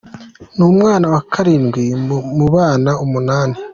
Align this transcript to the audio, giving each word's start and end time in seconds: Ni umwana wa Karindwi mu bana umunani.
Ni 0.55 0.63
umwana 0.71 1.05
wa 1.13 1.21
Karindwi 1.31 1.83
mu 2.37 2.47
bana 2.55 2.91
umunani. 3.05 3.57